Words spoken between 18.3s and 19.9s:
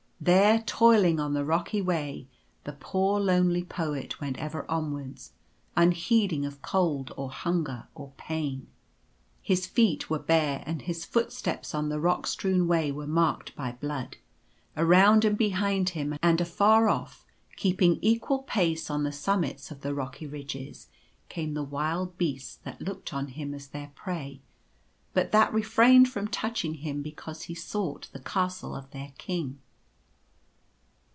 pace on the summits of